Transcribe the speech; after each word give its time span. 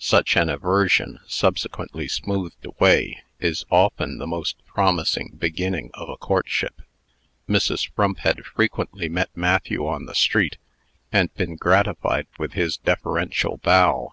Such 0.00 0.36
an 0.36 0.48
aversion, 0.48 1.20
subsequently 1.28 2.08
smoothed 2.08 2.64
away, 2.66 3.22
is 3.38 3.64
often 3.70 4.18
the 4.18 4.26
most 4.26 4.56
promising 4.66 5.36
beginning 5.38 5.92
of 5.94 6.08
a 6.08 6.16
courtship. 6.16 6.82
Mrs. 7.48 7.88
Frump 7.88 8.18
had 8.18 8.44
frequently 8.44 9.08
met 9.08 9.30
Matthew 9.36 9.86
on 9.86 10.06
the 10.06 10.14
street, 10.16 10.56
and 11.12 11.32
been 11.34 11.54
gratified 11.54 12.26
with 12.36 12.54
his 12.54 12.78
deferential 12.78 13.58
bow. 13.58 14.12